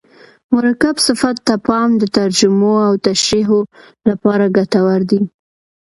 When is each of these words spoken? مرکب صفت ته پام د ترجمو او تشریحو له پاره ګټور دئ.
مرکب 0.53 0.95
صفت 1.07 1.35
ته 1.47 1.53
پام 1.67 1.89
د 1.97 2.03
ترجمو 2.17 2.73
او 2.87 2.93
تشریحو 3.07 3.59
له 4.07 4.13
پاره 4.21 4.47
ګټور 4.57 4.99
دئ. 5.09 5.21